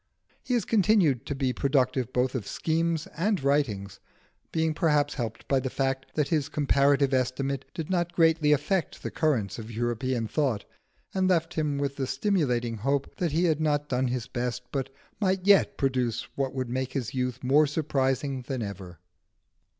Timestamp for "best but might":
14.27-15.45